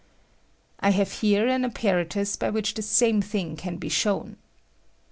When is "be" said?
3.77-3.87